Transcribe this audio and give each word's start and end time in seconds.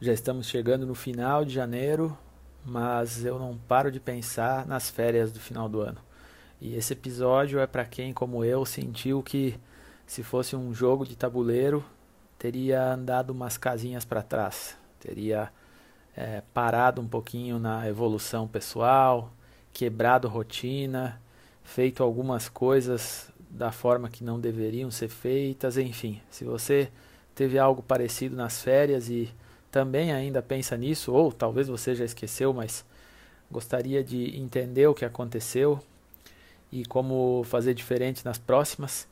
Já 0.00 0.12
estamos 0.12 0.46
chegando 0.46 0.86
no 0.86 0.94
final 0.94 1.44
de 1.44 1.52
janeiro, 1.52 2.16
mas 2.64 3.24
eu 3.24 3.36
não 3.36 3.58
paro 3.58 3.90
de 3.90 3.98
pensar 3.98 4.64
nas 4.64 4.88
férias 4.88 5.32
do 5.32 5.40
final 5.40 5.68
do 5.68 5.80
ano. 5.80 5.98
E 6.60 6.76
esse 6.76 6.92
episódio 6.92 7.58
é 7.58 7.66
para 7.66 7.84
quem, 7.84 8.12
como 8.12 8.44
eu, 8.44 8.64
sentiu 8.64 9.24
que 9.24 9.58
se 10.06 10.22
fosse 10.22 10.54
um 10.54 10.72
jogo 10.72 11.04
de 11.04 11.16
tabuleiro, 11.16 11.84
teria 12.38 12.92
andado 12.92 13.30
umas 13.30 13.58
casinhas 13.58 14.04
para 14.04 14.22
trás, 14.22 14.76
teria 15.00 15.50
é, 16.16 16.44
parado 16.54 17.02
um 17.02 17.08
pouquinho 17.08 17.58
na 17.58 17.88
evolução 17.88 18.46
pessoal, 18.46 19.32
quebrado 19.72 20.28
rotina, 20.28 21.20
feito 21.64 22.04
algumas 22.04 22.48
coisas 22.48 23.32
da 23.50 23.72
forma 23.72 24.08
que 24.08 24.22
não 24.22 24.38
deveriam 24.38 24.92
ser 24.92 25.08
feitas, 25.08 25.76
enfim. 25.76 26.22
Se 26.30 26.44
você 26.44 26.88
teve 27.34 27.58
algo 27.58 27.82
parecido 27.82 28.36
nas 28.36 28.62
férias 28.62 29.08
e 29.08 29.34
também 29.70 30.12
ainda 30.12 30.42
pensa 30.42 30.76
nisso, 30.76 31.12
ou 31.12 31.32
talvez 31.32 31.68
você 31.68 31.94
já 31.94 32.04
esqueceu, 32.04 32.52
mas 32.52 32.84
gostaria 33.50 34.02
de 34.02 34.38
entender 34.38 34.86
o 34.86 34.94
que 34.94 35.04
aconteceu 35.04 35.80
e 36.70 36.84
como 36.84 37.42
fazer 37.44 37.74
diferente 37.74 38.24
nas 38.24 38.38
próximas, 38.38 39.08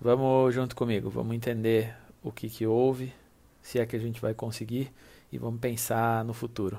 vamos 0.00 0.54
junto 0.54 0.76
comigo, 0.76 1.08
vamos 1.08 1.34
entender 1.34 1.94
o 2.22 2.30
que, 2.30 2.48
que 2.48 2.66
houve, 2.66 3.12
se 3.62 3.78
é 3.78 3.86
que 3.86 3.96
a 3.96 3.98
gente 3.98 4.20
vai 4.20 4.34
conseguir 4.34 4.92
e 5.32 5.38
vamos 5.38 5.60
pensar 5.60 6.24
no 6.24 6.34
futuro. 6.34 6.78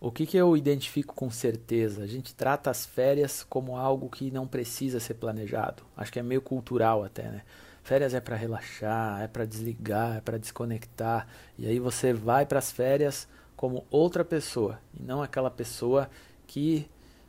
O 0.00 0.10
que, 0.10 0.26
que 0.26 0.36
eu 0.36 0.54
identifico 0.54 1.14
com 1.14 1.30
certeza? 1.30 2.02
A 2.02 2.06
gente 2.06 2.34
trata 2.34 2.70
as 2.70 2.84
férias 2.84 3.42
como 3.42 3.76
algo 3.76 4.10
que 4.10 4.30
não 4.30 4.46
precisa 4.46 5.00
ser 5.00 5.14
planejado. 5.14 5.82
Acho 5.96 6.12
que 6.12 6.18
é 6.18 6.22
meio 6.22 6.42
cultural 6.42 7.02
até, 7.02 7.22
né? 7.22 7.42
Férias 7.84 8.14
é 8.14 8.20
para 8.20 8.34
relaxar, 8.34 9.20
é 9.20 9.28
para 9.28 9.44
desligar, 9.44 10.16
é 10.16 10.20
para 10.22 10.38
desconectar. 10.38 11.26
E 11.58 11.66
aí 11.66 11.78
você 11.78 12.14
vai 12.14 12.46
para 12.46 12.58
as 12.58 12.72
férias 12.72 13.28
como 13.54 13.84
outra 13.90 14.24
pessoa 14.24 14.80
e 14.98 15.02
não 15.02 15.22
aquela 15.22 15.50
pessoa 15.50 16.08
que 16.46 16.88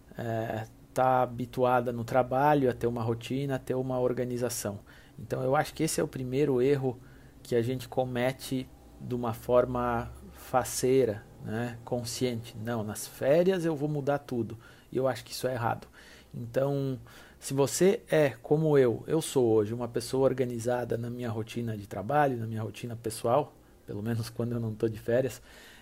está 0.09 0.23
é, 0.23 0.67
tá 0.93 1.21
habituada 1.23 1.91
no 1.91 2.05
trabalho 2.05 2.69
a 2.69 2.73
ter 2.73 2.87
uma 2.87 3.03
rotina, 3.03 3.55
a 3.55 3.59
ter 3.59 3.75
uma 3.75 3.99
organização. 3.99 4.79
Então 5.19 5.43
eu 5.43 5.57
acho 5.57 5.73
que 5.73 5.83
esse 5.83 5.99
é 5.99 6.03
o 6.03 6.07
primeiro 6.07 6.61
erro 6.61 6.97
que 7.43 7.53
a 7.53 7.61
gente 7.61 7.89
comete 7.89 8.65
de 9.01 9.13
uma 9.13 9.33
forma 9.33 10.09
faceira, 10.31 11.21
né, 11.43 11.77
consciente. 11.83 12.55
Não, 12.63 12.81
nas 12.81 13.05
férias 13.05 13.65
eu 13.65 13.75
vou 13.75 13.89
mudar 13.89 14.19
tudo. 14.19 14.57
E 14.89 14.95
eu 14.95 15.05
acho 15.05 15.25
que 15.25 15.33
isso 15.33 15.49
é 15.49 15.53
errado. 15.53 15.85
Então 16.33 16.97
se 17.45 17.53
você 17.53 18.01
é 18.09 18.31
como 18.41 18.75
eu, 18.75 19.03
eu 19.05 19.21
sou 19.21 19.45
hoje 19.45 19.71
uma 19.71 19.87
pessoa 19.87 20.23
organizada 20.23 20.97
na 20.97 21.11
minha 21.11 21.29
rotina 21.29 21.77
de 21.77 21.85
trabalho, 21.85 22.37
na 22.37 22.47
minha 22.47 22.63
rotina 22.63 22.95
pessoal, 22.95 23.53
pelo 23.85 24.01
menos 24.01 24.29
quando 24.33 24.53
eu 24.53 24.59
não 24.59 24.73
estou 24.73 24.89
de 24.89 24.97
férias, 24.97 25.39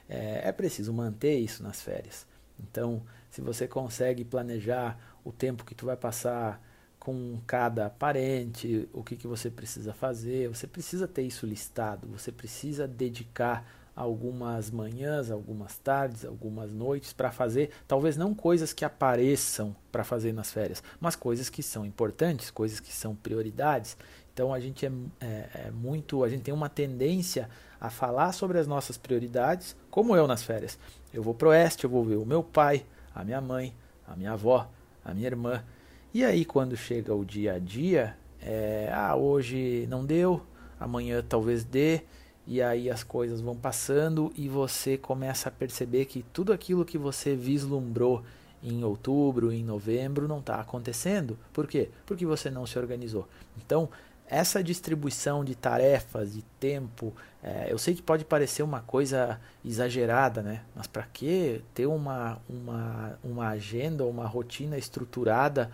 é, 0.09 0.49
é 0.49 0.51
preciso 0.51 0.91
manter 0.91 1.37
isso 1.37 1.63
nas 1.63 1.81
férias. 1.81 2.27
Então, 2.59 3.01
se 3.31 3.39
você 3.39 3.65
consegue 3.65 4.25
planejar 4.25 4.99
o 5.23 5.31
tempo 5.31 5.63
que 5.63 5.73
tu 5.73 5.85
vai 5.85 5.95
passar 5.95 6.61
com 6.99 7.39
cada 7.47 7.89
parente, 7.89 8.89
o 8.91 9.01
que, 9.01 9.15
que 9.15 9.25
você 9.25 9.49
precisa 9.49 9.93
fazer, 9.93 10.49
você 10.49 10.67
precisa 10.67 11.07
ter 11.07 11.21
isso 11.21 11.45
listado, 11.45 12.09
você 12.09 12.29
precisa 12.29 12.85
dedicar 12.85 13.65
algumas 13.95 14.71
manhãs, 14.71 15.29
algumas 15.29 15.77
tardes, 15.77 16.25
algumas 16.25 16.71
noites 16.71 17.13
para 17.13 17.31
fazer, 17.31 17.69
talvez 17.87 18.17
não 18.17 18.33
coisas 18.33 18.73
que 18.73 18.83
apareçam 18.83 19.75
para 19.91 20.03
fazer 20.03 20.33
nas 20.33 20.51
férias, 20.51 20.81
mas 20.99 21.15
coisas 21.15 21.49
que 21.49 21.61
são 21.61 21.85
importantes, 21.85 22.49
coisas 22.49 22.79
que 22.79 22.91
são 22.91 23.15
prioridades. 23.15 23.95
Então 24.33 24.51
a 24.51 24.59
gente 24.59 24.85
é, 24.85 24.91
é, 25.21 25.49
é 25.67 25.71
muito, 25.71 26.23
a 26.23 26.29
gente 26.29 26.41
tem 26.41 26.53
uma 26.53 26.69
tendência 26.69 27.47
a 27.79 27.89
falar 27.89 28.31
sobre 28.31 28.57
as 28.57 28.65
nossas 28.65 28.97
prioridades, 28.97 29.75
como 29.91 30.15
eu 30.15 30.25
nas 30.25 30.41
férias. 30.41 30.79
Eu 31.13 31.21
vou 31.21 31.35
pro 31.35 31.49
oeste, 31.49 31.83
eu 31.83 31.89
vou 31.89 32.03
ver 32.03 32.15
o 32.15 32.25
meu 32.25 32.41
pai, 32.41 32.85
a 33.13 33.23
minha 33.23 33.39
mãe, 33.39 33.75
a 34.07 34.15
minha 34.15 34.31
avó, 34.31 34.67
a 35.05 35.13
minha 35.13 35.27
irmã. 35.27 35.63
E 36.11 36.25
aí 36.25 36.45
quando 36.45 36.75
chega 36.75 37.13
o 37.13 37.23
dia 37.23 37.53
a 37.53 37.59
dia, 37.59 38.17
é, 38.41 38.89
ah, 38.91 39.15
hoje 39.15 39.85
não 39.87 40.03
deu, 40.03 40.41
amanhã 40.79 41.23
talvez 41.27 41.63
dê 41.63 42.01
e 42.45 42.61
aí 42.61 42.89
as 42.89 43.03
coisas 43.03 43.41
vão 43.41 43.55
passando 43.55 44.31
e 44.35 44.49
você 44.49 44.97
começa 44.97 45.49
a 45.49 45.51
perceber 45.51 46.05
que 46.05 46.23
tudo 46.33 46.51
aquilo 46.51 46.85
que 46.85 46.97
você 46.97 47.35
vislumbrou 47.35 48.23
em 48.61 48.83
outubro, 48.83 49.51
em 49.51 49.63
novembro, 49.63 50.27
não 50.27 50.39
está 50.39 50.59
acontecendo. 50.59 51.37
Por 51.51 51.67
quê? 51.67 51.89
Porque 52.05 52.25
você 52.25 52.49
não 52.49 52.65
se 52.65 52.79
organizou. 52.79 53.27
Então, 53.57 53.89
essa 54.27 54.63
distribuição 54.63 55.43
de 55.43 55.53
tarefas, 55.53 56.33
de 56.33 56.41
tempo, 56.59 57.13
é, 57.41 57.67
eu 57.69 57.77
sei 57.77 57.93
que 57.93 58.01
pode 58.01 58.23
parecer 58.23 58.63
uma 58.63 58.81
coisa 58.81 59.39
exagerada, 59.63 60.41
né? 60.41 60.61
Mas 60.73 60.87
para 60.87 61.03
que 61.03 61.61
ter 61.73 61.85
uma, 61.85 62.39
uma, 62.49 63.19
uma 63.23 63.49
agenda, 63.49 64.05
uma 64.05 64.25
rotina 64.25 64.77
estruturada, 64.77 65.69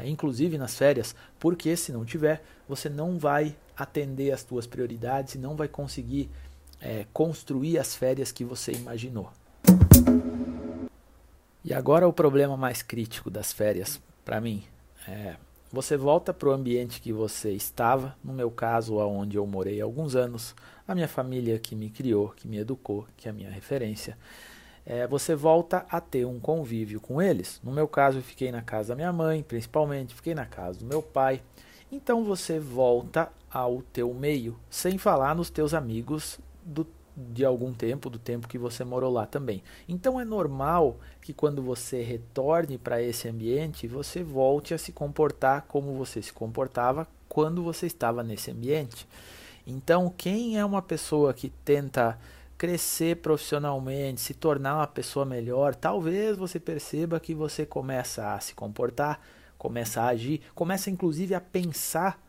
é, 0.00 0.08
inclusive 0.08 0.58
nas 0.58 0.76
férias? 0.76 1.14
Porque 1.38 1.76
se 1.76 1.92
não 1.92 2.04
tiver, 2.04 2.42
você 2.68 2.88
não 2.88 3.18
vai 3.18 3.56
atender 3.76 4.32
as 4.32 4.42
tuas 4.42 4.66
prioridades 4.66 5.34
e 5.34 5.38
não 5.38 5.54
vai 5.54 5.68
conseguir 5.68 6.30
é, 6.80 7.06
construir 7.12 7.78
as 7.78 7.94
férias 7.94 8.32
que 8.32 8.44
você 8.44 8.72
imaginou. 8.72 9.30
E 11.64 11.74
agora 11.74 12.06
o 12.06 12.12
problema 12.12 12.56
mais 12.56 12.82
crítico 12.82 13.28
das 13.30 13.52
férias 13.52 14.00
para 14.24 14.40
mim 14.40 14.64
é 15.08 15.36
você 15.72 15.96
volta 15.96 16.32
para 16.32 16.48
o 16.48 16.52
ambiente 16.52 17.00
que 17.00 17.12
você 17.12 17.50
estava, 17.50 18.16
no 18.22 18.32
meu 18.32 18.50
caso, 18.50 19.00
aonde 19.00 19.36
eu 19.36 19.46
morei 19.46 19.80
há 19.80 19.84
alguns 19.84 20.14
anos, 20.14 20.54
a 20.86 20.94
minha 20.94 21.08
família 21.08 21.58
que 21.58 21.74
me 21.74 21.90
criou, 21.90 22.28
que 22.28 22.46
me 22.46 22.56
educou, 22.56 23.06
que 23.16 23.26
é 23.26 23.30
a 23.30 23.34
minha 23.34 23.50
referência. 23.50 24.16
É, 24.86 25.04
você 25.04 25.34
volta 25.34 25.84
a 25.90 26.00
ter 26.00 26.24
um 26.24 26.38
convívio 26.38 27.00
com 27.00 27.20
eles. 27.20 27.60
No 27.62 27.72
meu 27.72 27.88
caso, 27.88 28.18
eu 28.18 28.22
fiquei 28.22 28.52
na 28.52 28.62
casa 28.62 28.90
da 28.90 28.94
minha 28.94 29.12
mãe, 29.12 29.42
principalmente, 29.42 30.14
fiquei 30.14 30.32
na 30.34 30.46
casa 30.46 30.78
do 30.78 30.86
meu 30.86 31.02
pai. 31.02 31.42
Então 31.90 32.24
você 32.24 32.60
volta 32.60 33.28
ao 33.50 33.82
teu 33.92 34.14
meio, 34.14 34.56
sem 34.70 34.96
falar 34.96 35.34
nos 35.34 35.50
teus 35.50 35.74
amigos 35.74 36.38
do, 36.64 36.86
de 37.16 37.44
algum 37.44 37.72
tempo, 37.72 38.08
do 38.08 38.18
tempo 38.18 38.46
que 38.46 38.58
você 38.58 38.84
morou 38.84 39.12
lá 39.12 39.26
também. 39.26 39.62
Então 39.88 40.20
é 40.20 40.24
normal 40.24 40.98
que 41.20 41.32
quando 41.32 41.62
você 41.62 42.02
retorne 42.02 42.78
para 42.78 43.02
esse 43.02 43.28
ambiente, 43.28 43.88
você 43.88 44.22
volte 44.22 44.72
a 44.72 44.78
se 44.78 44.92
comportar 44.92 45.64
como 45.66 45.94
você 45.94 46.22
se 46.22 46.32
comportava 46.32 47.08
quando 47.28 47.62
você 47.62 47.86
estava 47.86 48.22
nesse 48.22 48.50
ambiente. 48.50 49.06
Então, 49.66 50.12
quem 50.16 50.56
é 50.58 50.64
uma 50.64 50.80
pessoa 50.80 51.34
que 51.34 51.50
tenta 51.64 52.16
crescer 52.56 53.16
profissionalmente, 53.16 54.20
se 54.20 54.34
tornar 54.34 54.76
uma 54.76 54.86
pessoa 54.86 55.24
melhor, 55.24 55.74
talvez 55.74 56.36
você 56.36 56.58
perceba 56.58 57.20
que 57.20 57.34
você 57.34 57.66
começa 57.66 58.34
a 58.34 58.40
se 58.40 58.54
comportar, 58.54 59.20
começa 59.58 60.02
a 60.02 60.08
agir, 60.08 60.40
começa 60.54 60.90
inclusive 60.90 61.34
a 61.34 61.40
pensar 61.40 62.20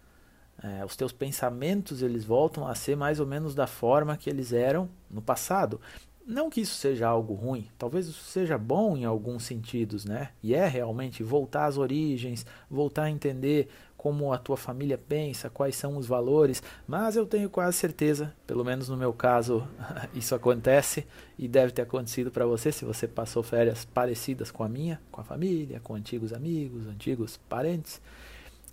é, 0.62 0.84
os 0.84 0.96
teus 0.96 1.12
pensamentos 1.12 2.02
eles 2.02 2.26
voltam 2.26 2.68
a 2.68 2.74
ser 2.74 2.96
mais 2.96 3.20
ou 3.20 3.28
menos 3.28 3.54
da 3.54 3.68
forma 3.68 4.18
que 4.18 4.30
eles 4.30 4.54
eram 4.54 4.90
no 5.10 5.22
passado. 5.22 5.80
Não 6.28 6.50
que 6.50 6.60
isso 6.60 6.76
seja 6.76 7.08
algo 7.08 7.34
ruim, 7.34 7.70
talvez 7.78 8.06
isso 8.06 8.26
seja 8.26 8.58
bom 8.58 8.98
em 8.98 9.06
alguns 9.06 9.44
sentidos, 9.44 10.04
né? 10.04 10.32
E 10.44 10.54
é 10.54 10.68
realmente 10.68 11.24
voltar 11.24 11.68
às 11.68 11.78
origens, 11.78 12.46
voltar 12.70 13.04
a 13.04 13.10
entender 13.10 13.70
como 13.96 14.34
a 14.34 14.38
tua 14.38 14.58
família 14.58 14.98
pensa, 14.98 15.50
quais 15.50 15.78
são 15.78 15.96
os 15.96 16.06
valores, 16.06 16.62
mas 16.86 17.16
eu 17.16 17.26
tenho 17.26 17.50
quase 17.50 17.78
certeza, 17.78 18.36
pelo 18.46 18.66
menos 18.66 18.90
no 18.90 18.98
meu 18.98 19.14
caso, 19.14 19.66
isso 20.14 20.36
acontece 20.36 21.08
e 21.40 21.48
deve 21.48 21.72
ter 21.72 21.84
acontecido 21.84 22.30
para 22.30 22.46
você 22.46 22.74
se 22.74 22.84
você 22.84 23.08
passou 23.08 23.42
férias 23.42 23.86
parecidas 23.86 24.52
com 24.52 24.66
a 24.66 24.70
minha, 24.70 25.02
com 25.10 25.22
a 25.22 25.24
família, 25.24 25.80
com 25.80 25.96
antigos 25.96 26.34
amigos, 26.34 26.88
antigos 26.88 27.38
parentes 27.48 28.02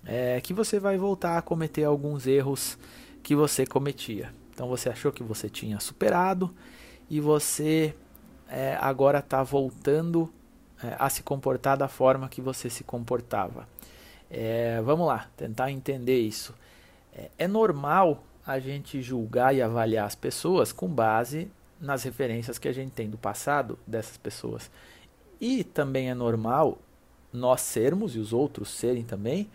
é 0.06 0.40
que 0.40 0.52
você 0.52 0.78
vai 0.78 0.96
voltar 0.96 1.38
a 1.38 1.42
cometer 1.42 1.84
alguns 1.84 2.26
erros 2.26 2.78
que 3.22 3.34
você 3.34 3.66
cometia. 3.66 4.32
Então 4.52 4.68
você 4.68 4.88
achou 4.88 5.10
que 5.10 5.22
você 5.22 5.48
tinha 5.48 5.80
superado 5.80 6.54
e 7.08 7.20
você 7.20 7.94
é, 8.48 8.76
agora 8.80 9.18
está 9.18 9.42
voltando 9.42 10.32
é, 10.82 10.96
a 10.98 11.08
se 11.08 11.22
comportar 11.22 11.76
da 11.76 11.88
forma 11.88 12.28
que 12.28 12.40
você 12.40 12.68
se 12.68 12.84
comportava. 12.84 13.68
É, 14.30 14.80
vamos 14.82 15.06
lá, 15.06 15.28
tentar 15.36 15.70
entender 15.70 16.18
isso. 16.20 16.54
É, 17.14 17.30
é 17.38 17.48
normal 17.48 18.22
a 18.46 18.58
gente 18.58 19.00
julgar 19.00 19.54
e 19.54 19.62
avaliar 19.62 20.06
as 20.06 20.14
pessoas 20.14 20.72
com 20.72 20.88
base 20.88 21.50
nas 21.80 22.02
referências 22.02 22.58
que 22.58 22.68
a 22.68 22.72
gente 22.72 22.92
tem 22.92 23.08
do 23.08 23.18
passado 23.18 23.78
dessas 23.86 24.16
pessoas. 24.16 24.70
E 25.40 25.64
também 25.64 26.10
é 26.10 26.14
normal 26.14 26.78
nós 27.32 27.60
sermos 27.60 28.14
e 28.14 28.18
os 28.18 28.32
outros 28.32 28.70
serem 28.70 29.02
também 29.02 29.50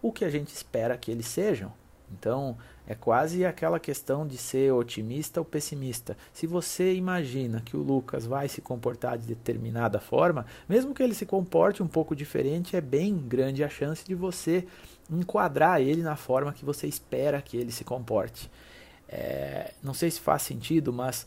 o 0.00 0.10
que 0.10 0.24
a 0.24 0.30
gente 0.30 0.48
espera 0.48 0.96
que 0.96 1.10
eles 1.10 1.26
sejam. 1.26 1.72
Então, 2.12 2.56
é 2.86 2.94
quase 2.94 3.44
aquela 3.44 3.78
questão 3.78 4.26
de 4.26 4.36
ser 4.36 4.72
otimista 4.72 5.40
ou 5.40 5.44
pessimista. 5.44 6.16
Se 6.32 6.46
você 6.46 6.94
imagina 6.94 7.60
que 7.60 7.76
o 7.76 7.82
Lucas 7.82 8.26
vai 8.26 8.48
se 8.48 8.60
comportar 8.60 9.16
de 9.16 9.26
determinada 9.26 10.00
forma, 10.00 10.44
mesmo 10.68 10.94
que 10.94 11.02
ele 11.02 11.14
se 11.14 11.24
comporte 11.24 11.82
um 11.82 11.86
pouco 11.86 12.16
diferente, 12.16 12.76
é 12.76 12.80
bem 12.80 13.16
grande 13.16 13.62
a 13.62 13.68
chance 13.68 14.04
de 14.04 14.14
você 14.14 14.66
enquadrar 15.10 15.80
ele 15.80 16.02
na 16.02 16.16
forma 16.16 16.52
que 16.52 16.64
você 16.64 16.86
espera 16.86 17.40
que 17.40 17.56
ele 17.56 17.70
se 17.70 17.84
comporte. 17.84 18.50
É, 19.08 19.72
não 19.82 19.94
sei 19.94 20.10
se 20.10 20.20
faz 20.20 20.42
sentido, 20.42 20.92
mas 20.92 21.26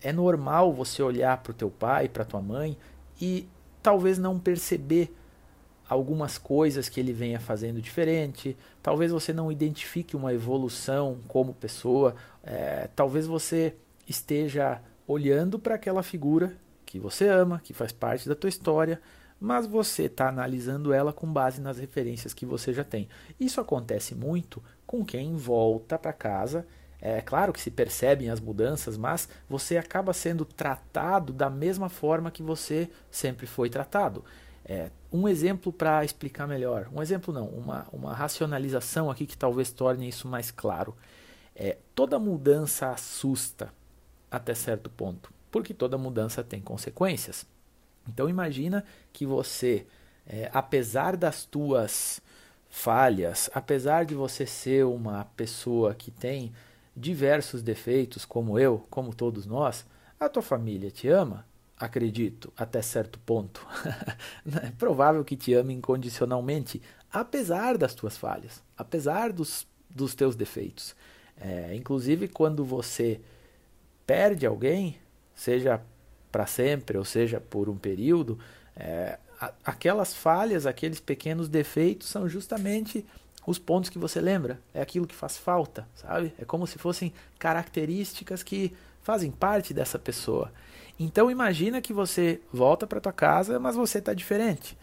é 0.00 0.12
normal 0.12 0.72
você 0.72 1.02
olhar 1.02 1.36
para 1.38 1.50
o 1.50 1.54
teu 1.54 1.70
pai, 1.70 2.08
para 2.08 2.24
tua 2.24 2.40
mãe 2.40 2.76
e 3.20 3.48
talvez 3.82 4.18
não 4.18 4.38
perceber 4.38 5.14
algumas 5.90 6.38
coisas 6.38 6.88
que 6.88 7.00
ele 7.00 7.12
venha 7.12 7.40
fazendo 7.40 7.82
diferente. 7.82 8.56
Talvez 8.80 9.10
você 9.10 9.32
não 9.32 9.50
identifique 9.50 10.14
uma 10.14 10.32
evolução 10.32 11.18
como 11.26 11.52
pessoa. 11.52 12.14
É, 12.44 12.88
talvez 12.94 13.26
você 13.26 13.74
esteja 14.08 14.80
olhando 15.04 15.58
para 15.58 15.74
aquela 15.74 16.04
figura 16.04 16.56
que 16.86 17.00
você 17.00 17.26
ama, 17.26 17.60
que 17.64 17.74
faz 17.74 17.90
parte 17.90 18.28
da 18.28 18.36
tua 18.36 18.48
história, 18.48 19.00
mas 19.40 19.66
você 19.66 20.04
está 20.04 20.28
analisando 20.28 20.92
ela 20.92 21.12
com 21.12 21.26
base 21.26 21.60
nas 21.60 21.78
referências 21.78 22.32
que 22.32 22.46
você 22.46 22.72
já 22.72 22.84
tem. 22.84 23.08
Isso 23.38 23.60
acontece 23.60 24.14
muito 24.14 24.62
com 24.86 25.04
quem 25.04 25.34
volta 25.34 25.98
para 25.98 26.12
casa. 26.12 26.64
É 27.00 27.20
claro 27.20 27.52
que 27.52 27.60
se 27.60 27.70
percebem 27.70 28.30
as 28.30 28.38
mudanças, 28.38 28.96
mas 28.96 29.28
você 29.48 29.76
acaba 29.76 30.12
sendo 30.12 30.44
tratado 30.44 31.32
da 31.32 31.50
mesma 31.50 31.88
forma 31.88 32.30
que 32.30 32.44
você 32.44 32.88
sempre 33.10 33.46
foi 33.46 33.68
tratado. 33.68 34.24
É, 34.64 34.90
um 35.12 35.26
exemplo 35.26 35.72
para 35.72 36.04
explicar 36.04 36.46
melhor, 36.46 36.88
um 36.92 37.02
exemplo 37.02 37.32
não, 37.32 37.46
uma, 37.46 37.86
uma 37.92 38.14
racionalização 38.14 39.10
aqui 39.10 39.26
que 39.26 39.36
talvez 39.36 39.72
torne 39.72 40.08
isso 40.08 40.28
mais 40.28 40.50
claro. 40.50 40.94
É, 41.56 41.78
toda 41.94 42.18
mudança 42.18 42.90
assusta 42.90 43.72
até 44.30 44.54
certo 44.54 44.88
ponto, 44.88 45.32
porque 45.50 45.74
toda 45.74 45.98
mudança 45.98 46.44
tem 46.44 46.60
consequências. 46.60 47.44
Então 48.08 48.28
imagina 48.28 48.84
que 49.12 49.26
você, 49.26 49.86
é, 50.26 50.50
apesar 50.52 51.16
das 51.16 51.44
tuas 51.44 52.20
falhas, 52.68 53.50
apesar 53.52 54.04
de 54.04 54.14
você 54.14 54.46
ser 54.46 54.84
uma 54.84 55.24
pessoa 55.36 55.94
que 55.94 56.10
tem 56.10 56.52
diversos 56.96 57.62
defeitos, 57.62 58.24
como 58.24 58.58
eu, 58.58 58.86
como 58.90 59.14
todos 59.14 59.46
nós, 59.46 59.84
a 60.18 60.28
tua 60.28 60.42
família 60.42 60.90
te 60.90 61.08
ama, 61.08 61.44
acredito, 61.80 62.52
até 62.56 62.82
certo 62.82 63.18
ponto. 63.20 63.66
é 64.62 64.70
provável 64.72 65.24
que 65.24 65.34
te 65.34 65.54
ame 65.54 65.72
incondicionalmente, 65.72 66.82
apesar 67.10 67.78
das 67.78 67.94
tuas 67.94 68.18
falhas, 68.18 68.62
apesar 68.76 69.32
dos, 69.32 69.66
dos 69.88 70.14
teus 70.14 70.36
defeitos. 70.36 70.94
É, 71.40 71.74
inclusive, 71.74 72.28
quando 72.28 72.62
você 72.62 73.18
perde 74.06 74.44
alguém, 74.44 74.98
seja 75.34 75.80
para 76.30 76.46
sempre, 76.46 76.98
ou 76.98 77.04
seja, 77.04 77.40
por 77.40 77.68
um 77.68 77.76
período, 77.76 78.38
é, 78.76 79.18
aquelas 79.64 80.14
falhas, 80.14 80.66
aqueles 80.66 81.00
pequenos 81.00 81.48
defeitos 81.48 82.08
são 82.08 82.28
justamente 82.28 83.06
os 83.46 83.58
pontos 83.58 83.88
que 83.88 83.98
você 83.98 84.20
lembra. 84.20 84.60
É 84.74 84.82
aquilo 84.82 85.06
que 85.06 85.14
faz 85.14 85.38
falta, 85.38 85.88
sabe? 85.94 86.34
É 86.38 86.44
como 86.44 86.66
se 86.66 86.78
fossem 86.78 87.10
características 87.38 88.42
que 88.42 88.76
fazem 89.02 89.30
parte 89.30 89.72
dessa 89.72 89.98
pessoa. 89.98 90.52
Então 91.02 91.30
imagina 91.30 91.80
que 91.80 91.94
você 91.94 92.42
volta 92.52 92.86
para 92.86 93.00
tua 93.00 93.12
casa, 93.12 93.58
mas 93.58 93.74
você 93.74 94.00
está 94.00 94.12
diferente. 94.12 94.76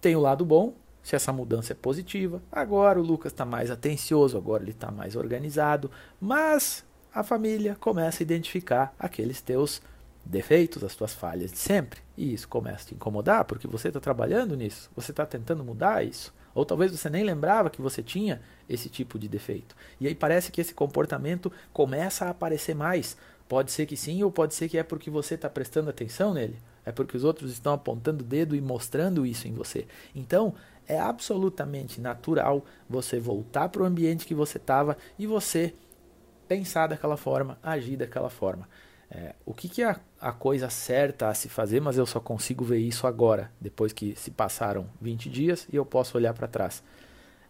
Tem 0.00 0.16
o 0.16 0.20
lado 0.20 0.42
bom, 0.42 0.74
se 1.02 1.14
essa 1.14 1.34
mudança 1.34 1.74
é 1.74 1.76
positiva. 1.76 2.40
Agora 2.50 2.98
o 2.98 3.02
Lucas 3.02 3.30
está 3.30 3.44
mais 3.44 3.70
atencioso, 3.70 4.38
agora 4.38 4.62
ele 4.62 4.70
está 4.70 4.90
mais 4.90 5.16
organizado, 5.16 5.90
mas 6.18 6.82
a 7.12 7.22
família 7.22 7.76
começa 7.78 8.22
a 8.22 8.24
identificar 8.24 8.94
aqueles 8.98 9.42
teus 9.42 9.82
defeitos, 10.24 10.82
as 10.82 10.94
tuas 10.94 11.12
falhas 11.12 11.52
de 11.52 11.58
sempre. 11.58 12.00
E 12.16 12.32
isso 12.32 12.48
começa 12.48 12.84
a 12.84 12.86
te 12.86 12.94
incomodar, 12.94 13.44
porque 13.44 13.66
você 13.66 13.88
está 13.88 14.00
trabalhando 14.00 14.56
nisso, 14.56 14.90
você 14.96 15.10
está 15.10 15.26
tentando 15.26 15.62
mudar 15.62 16.02
isso. 16.02 16.32
Ou 16.54 16.64
talvez 16.64 16.90
você 16.90 17.08
nem 17.08 17.22
lembrava 17.22 17.70
que 17.70 17.82
você 17.82 18.02
tinha 18.02 18.40
esse 18.68 18.88
tipo 18.88 19.18
de 19.18 19.28
defeito. 19.28 19.76
E 20.00 20.06
aí 20.06 20.14
parece 20.14 20.50
que 20.50 20.60
esse 20.60 20.74
comportamento 20.74 21.52
começa 21.72 22.24
a 22.24 22.30
aparecer 22.30 22.74
mais. 22.74 23.16
Pode 23.50 23.72
ser 23.72 23.84
que 23.84 23.96
sim, 23.96 24.22
ou 24.22 24.30
pode 24.30 24.54
ser 24.54 24.68
que 24.68 24.78
é 24.78 24.84
porque 24.84 25.10
você 25.10 25.34
está 25.34 25.50
prestando 25.50 25.90
atenção 25.90 26.32
nele. 26.32 26.56
É 26.86 26.92
porque 26.92 27.16
os 27.16 27.24
outros 27.24 27.50
estão 27.50 27.72
apontando 27.72 28.22
o 28.22 28.26
dedo 28.26 28.54
e 28.54 28.60
mostrando 28.60 29.26
isso 29.26 29.48
em 29.48 29.52
você. 29.52 29.88
Então, 30.14 30.54
é 30.86 31.00
absolutamente 31.00 32.00
natural 32.00 32.64
você 32.88 33.18
voltar 33.18 33.68
para 33.68 33.82
o 33.82 33.84
ambiente 33.84 34.24
que 34.24 34.36
você 34.36 34.56
estava 34.56 34.96
e 35.18 35.26
você 35.26 35.74
pensar 36.46 36.86
daquela 36.86 37.16
forma, 37.16 37.58
agir 37.60 37.96
daquela 37.96 38.30
forma. 38.30 38.68
É, 39.10 39.34
o 39.44 39.52
que, 39.52 39.68
que 39.68 39.82
é 39.82 39.86
a, 39.86 40.00
a, 40.20 40.30
coisa 40.30 40.70
certa 40.70 41.26
a 41.26 41.34
se 41.34 41.48
fazer, 41.48 41.80
mas 41.80 41.98
eu 41.98 42.06
só 42.06 42.20
consigo 42.20 42.64
ver 42.64 42.78
isso 42.78 43.04
agora, 43.04 43.50
depois 43.60 43.92
que 43.92 44.14
se 44.14 44.30
passaram 44.30 44.86
20 45.02 45.28
dias 45.28 45.66
e 45.72 45.74
eu 45.74 45.84
posso 45.84 46.16
olhar 46.16 46.34
para 46.34 46.46
trás? 46.46 46.84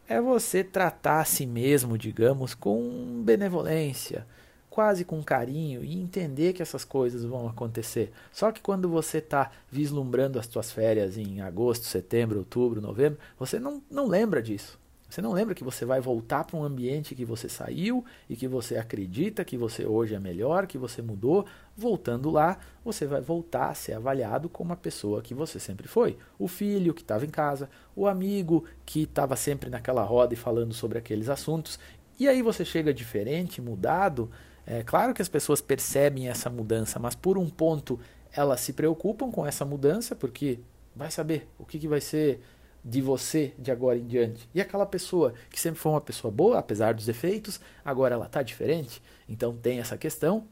É 0.08 0.19
você 0.19 0.64
tratar 0.64 1.20
a 1.20 1.25
si 1.26 1.44
mesmo, 1.44 1.99
digamos, 1.99 2.55
com 2.55 3.23
benevolência, 3.23 4.26
quase 4.70 5.05
com 5.05 5.22
carinho 5.22 5.84
e 5.84 6.00
entender 6.00 6.52
que 6.52 6.62
essas 6.62 6.84
coisas 6.84 7.25
vão 7.25 7.49
acontecer. 7.49 8.12
Só 8.32 8.52
que 8.52 8.62
quando 8.62 8.88
você 8.88 9.19
está 9.19 9.50
vislumbrando 9.70 10.38
as 10.38 10.46
suas 10.46 10.70
férias 10.70 11.19
em 11.19 11.40
agosto, 11.40 11.84
setembro, 11.87 12.38
outubro, 12.38 12.81
novembro, 12.81 13.19
você 13.37 13.58
não, 13.58 13.82
não 13.90 14.06
lembra 14.06 14.40
disso. 14.40 14.78
Você 15.11 15.20
não 15.20 15.32
lembra 15.32 15.56
que 15.56 15.64
você 15.64 15.84
vai 15.84 16.00
voltar 16.00 16.44
para 16.44 16.56
um 16.56 16.62
ambiente 16.62 17.17
que 17.17 17.25
você 17.25 17.49
saiu 17.49 18.05
e 18.28 18.37
que 18.37 18.46
você 18.46 18.76
acredita 18.76 19.44
que 19.44 19.56
você 19.56 19.84
hoje 19.84 20.14
é 20.14 20.20
melhor, 20.20 20.69
que 20.69 20.78
você 20.78 21.02
mudou. 21.02 21.44
Voltando 21.76 22.31
lá, 22.31 22.56
você 22.84 23.06
vai 23.06 23.20
voltar 23.20 23.70
a 23.70 23.75
ser 23.75 23.94
avaliado 23.94 24.49
como 24.49 24.73
a 24.73 24.76
pessoa 24.76 25.20
que 25.20 25.34
você 25.34 25.58
sempre 25.58 25.88
foi. 25.88 26.16
O 26.38 26.46
filho 26.46 26.94
que 26.94 27.02
estava 27.02 27.26
em 27.26 27.31
casa, 27.31 27.69
o 27.96 28.06
amigo 28.06 28.64
que 28.87 29.02
estava 29.02 29.34
sempre 29.34 29.69
naquela 29.69 30.05
roda 30.05 30.32
e 30.32 30.37
falando 30.37 30.73
sobre 30.73 30.99
aqueles 30.99 31.28
assuntos. 31.28 31.76
E 32.16 32.28
aí 32.28 32.40
você 32.40 32.64
chega 32.64 32.94
diferente, 32.94 33.61
mudado. 33.61 34.31
É 34.72 34.84
claro 34.84 35.12
que 35.12 35.20
as 35.20 35.28
pessoas 35.28 35.61
percebem 35.61 36.28
essa 36.28 36.49
mudança, 36.49 36.96
mas 37.00 37.17
por 37.17 37.37
um 37.37 37.50
ponto 37.50 37.99
elas 38.32 38.61
se 38.61 38.72
preocupam 38.72 39.28
com 39.28 39.44
essa 39.44 39.64
mudança, 39.64 40.14
porque 40.14 40.61
vai 40.94 41.11
saber 41.11 41.49
o 41.58 41.64
que, 41.64 41.76
que 41.76 41.88
vai 41.88 42.00
ser 42.00 42.40
de 42.84 43.02
você 43.02 43.52
de 43.58 43.72
agora 43.72 43.99
em 43.99 44.06
diante. 44.06 44.49
E 44.55 44.61
aquela 44.61 44.87
pessoa 44.87 45.34
que 45.50 45.58
sempre 45.58 45.81
foi 45.81 45.90
uma 45.90 46.00
pessoa 46.00 46.31
boa, 46.31 46.56
apesar 46.56 46.94
dos 46.94 47.05
defeitos, 47.05 47.61
agora 47.84 48.14
ela 48.14 48.26
está 48.26 48.44
diferente. 48.44 49.02
Então 49.28 49.56
tem 49.56 49.81
essa 49.81 49.99
questão. 49.99 50.44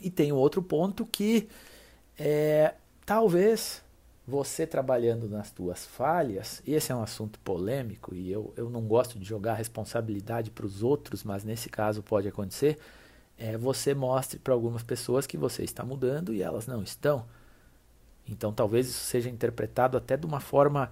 E 0.00 0.08
tem 0.08 0.32
um 0.32 0.36
outro 0.36 0.62
ponto 0.62 1.04
que 1.04 1.46
é, 2.18 2.72
talvez 3.04 3.82
você 4.26 4.66
trabalhando 4.66 5.28
nas 5.28 5.50
tuas 5.50 5.84
falhas, 5.84 6.62
esse 6.66 6.90
é 6.90 6.94
um 6.94 7.02
assunto 7.02 7.38
polêmico 7.40 8.14
e 8.14 8.32
eu, 8.32 8.54
eu 8.56 8.70
não 8.70 8.80
gosto 8.80 9.18
de 9.18 9.26
jogar 9.26 9.54
responsabilidade 9.54 10.50
para 10.50 10.64
os 10.64 10.82
outros, 10.82 11.22
mas 11.22 11.44
nesse 11.44 11.68
caso 11.68 12.02
pode 12.02 12.26
acontecer, 12.26 12.78
é, 13.38 13.56
você 13.56 13.94
mostre 13.94 14.38
para 14.38 14.54
algumas 14.54 14.82
pessoas 14.82 15.26
que 15.26 15.36
você 15.36 15.62
está 15.64 15.84
mudando 15.84 16.32
e 16.32 16.42
elas 16.42 16.66
não 16.66 16.82
estão. 16.82 17.24
Então 18.28 18.52
talvez 18.52 18.88
isso 18.88 19.04
seja 19.04 19.28
interpretado 19.28 19.96
até 19.96 20.16
de 20.16 20.26
uma 20.26 20.40
forma 20.40 20.90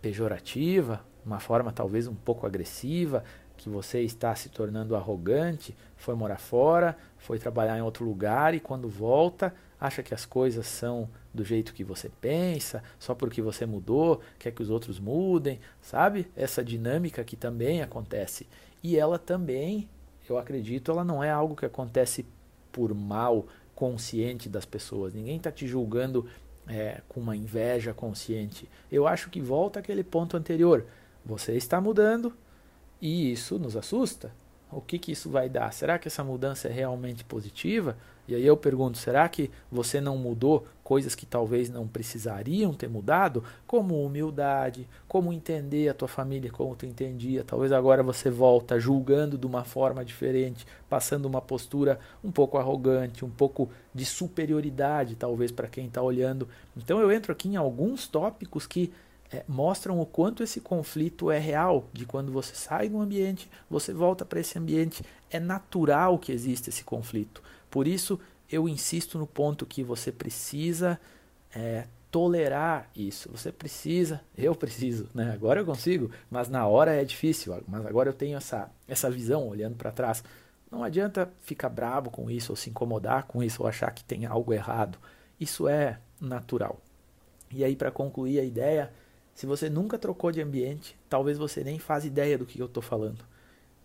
pejorativa, 0.00 1.04
uma 1.24 1.38
forma 1.38 1.72
talvez 1.72 2.06
um 2.06 2.14
pouco 2.14 2.46
agressiva, 2.46 3.22
que 3.56 3.68
você 3.68 4.00
está 4.00 4.34
se 4.34 4.48
tornando 4.48 4.96
arrogante, 4.96 5.76
foi 5.96 6.16
morar 6.16 6.38
fora, 6.38 6.96
foi 7.16 7.38
trabalhar 7.38 7.78
em 7.78 7.82
outro 7.82 8.04
lugar 8.04 8.54
e 8.54 8.60
quando 8.60 8.88
volta 8.88 9.54
acha 9.78 10.02
que 10.02 10.14
as 10.14 10.24
coisas 10.24 10.66
são 10.66 11.08
do 11.34 11.44
jeito 11.44 11.74
que 11.74 11.82
você 11.82 12.08
pensa, 12.20 12.82
só 12.98 13.14
porque 13.14 13.42
você 13.42 13.66
mudou, 13.66 14.20
quer 14.38 14.52
que 14.52 14.62
os 14.62 14.70
outros 14.70 15.00
mudem, 15.00 15.60
sabe? 15.80 16.30
Essa 16.36 16.64
dinâmica 16.64 17.24
que 17.24 17.36
também 17.36 17.82
acontece. 17.82 18.48
E 18.82 18.96
ela 18.96 19.18
também, 19.18 19.88
eu 20.32 20.38
acredito, 20.38 20.90
ela 20.90 21.04
não 21.04 21.22
é 21.22 21.30
algo 21.30 21.54
que 21.54 21.66
acontece 21.66 22.26
por 22.70 22.94
mal 22.94 23.46
consciente 23.74 24.48
das 24.48 24.64
pessoas. 24.64 25.12
Ninguém 25.12 25.36
está 25.36 25.50
te 25.50 25.66
julgando 25.66 26.26
é, 26.66 27.00
com 27.08 27.20
uma 27.20 27.36
inveja 27.36 27.92
consciente. 27.92 28.68
Eu 28.90 29.06
acho 29.06 29.30
que 29.30 29.40
volta 29.40 29.80
aquele 29.80 30.02
ponto 30.02 30.36
anterior. 30.36 30.86
Você 31.24 31.54
está 31.54 31.80
mudando 31.80 32.32
e 33.00 33.32
isso 33.32 33.58
nos 33.58 33.76
assusta. 33.76 34.32
O 34.70 34.80
que, 34.80 34.98
que 34.98 35.12
isso 35.12 35.28
vai 35.28 35.48
dar? 35.48 35.72
Será 35.72 35.98
que 35.98 36.08
essa 36.08 36.24
mudança 36.24 36.68
é 36.68 36.72
realmente 36.72 37.24
positiva? 37.24 37.96
E 38.26 38.34
aí 38.34 38.46
eu 38.46 38.56
pergunto: 38.56 38.96
será 38.96 39.28
que 39.28 39.50
você 39.70 40.00
não 40.00 40.16
mudou 40.16 40.66
coisas 40.92 41.14
que 41.14 41.24
talvez 41.24 41.70
não 41.70 41.88
precisariam 41.88 42.74
ter 42.74 42.86
mudado? 42.86 43.42
Como 43.66 44.04
humildade, 44.04 44.86
como 45.08 45.32
entender 45.32 45.88
a 45.88 45.94
tua 45.94 46.06
família 46.06 46.52
como 46.52 46.76
tu 46.76 46.84
entendia. 46.84 47.42
Talvez 47.42 47.72
agora 47.72 48.02
você 48.02 48.28
volta 48.28 48.78
julgando 48.78 49.38
de 49.38 49.46
uma 49.46 49.64
forma 49.64 50.04
diferente, 50.04 50.66
passando 50.90 51.24
uma 51.24 51.40
postura 51.40 51.98
um 52.22 52.30
pouco 52.30 52.58
arrogante, 52.58 53.24
um 53.24 53.30
pouco 53.30 53.70
de 53.94 54.04
superioridade, 54.04 55.14
talvez 55.14 55.50
para 55.50 55.66
quem 55.66 55.86
está 55.86 56.02
olhando. 56.02 56.46
Então 56.76 57.00
eu 57.00 57.10
entro 57.10 57.32
aqui 57.32 57.48
em 57.48 57.56
alguns 57.56 58.06
tópicos 58.06 58.66
que 58.66 58.92
é, 59.32 59.42
mostram 59.48 59.98
o 59.98 60.04
quanto 60.04 60.42
esse 60.42 60.60
conflito 60.60 61.30
é 61.30 61.38
real, 61.38 61.88
de 61.90 62.04
quando 62.04 62.30
você 62.30 62.54
sai 62.54 62.90
do 62.90 63.00
ambiente, 63.00 63.50
você 63.70 63.94
volta 63.94 64.26
para 64.26 64.40
esse 64.40 64.58
ambiente, 64.58 65.02
é 65.30 65.40
natural 65.40 66.18
que 66.18 66.32
exista 66.32 66.68
esse 66.68 66.84
conflito. 66.84 67.42
Por 67.70 67.88
isso, 67.88 68.20
eu 68.52 68.68
insisto 68.68 69.18
no 69.18 69.26
ponto 69.26 69.64
que 69.64 69.82
você 69.82 70.12
precisa 70.12 71.00
é, 71.54 71.86
tolerar 72.10 72.90
isso. 72.94 73.30
Você 73.32 73.50
precisa, 73.50 74.20
eu 74.36 74.54
preciso, 74.54 75.08
né? 75.14 75.32
Agora 75.32 75.60
eu 75.60 75.64
consigo, 75.64 76.10
mas 76.30 76.48
na 76.50 76.66
hora 76.66 76.94
é 76.94 77.04
difícil. 77.04 77.58
Mas 77.66 77.86
agora 77.86 78.10
eu 78.10 78.12
tenho 78.12 78.36
essa, 78.36 78.70
essa 78.86 79.10
visão 79.10 79.48
olhando 79.48 79.76
para 79.76 79.90
trás. 79.90 80.22
Não 80.70 80.84
adianta 80.84 81.30
ficar 81.40 81.70
bravo 81.70 82.10
com 82.10 82.30
isso, 82.30 82.52
ou 82.52 82.56
se 82.56 82.68
incomodar 82.68 83.26
com 83.26 83.42
isso, 83.42 83.62
ou 83.62 83.68
achar 83.68 83.90
que 83.90 84.04
tem 84.04 84.26
algo 84.26 84.52
errado. 84.52 84.98
Isso 85.40 85.66
é 85.66 85.98
natural. 86.20 86.78
E 87.50 87.64
aí, 87.64 87.74
para 87.74 87.90
concluir 87.90 88.38
a 88.38 88.44
ideia, 88.44 88.92
se 89.34 89.46
você 89.46 89.68
nunca 89.68 89.98
trocou 89.98 90.30
de 90.30 90.40
ambiente, 90.40 90.96
talvez 91.08 91.38
você 91.38 91.64
nem 91.64 91.78
faz 91.78 92.04
ideia 92.04 92.36
do 92.38 92.46
que 92.46 92.60
eu 92.60 92.66
estou 92.66 92.82
falando. 92.82 93.24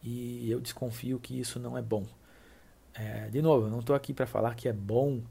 E 0.03 0.49
eu 0.49 0.59
desconfio 0.59 1.19
que 1.19 1.39
isso 1.39 1.59
não 1.59 1.77
é 1.77 1.81
bom. 1.81 2.05
É, 2.99 3.29
de 3.29 3.41
novo, 3.41 3.67
eu 3.67 3.69
não 3.69 3.79
estou 3.79 3.95
aqui 3.95 4.11
para 4.13 4.25
falar 4.25 4.55
que 4.55 4.67
é 4.67 4.73
bom 4.73 5.21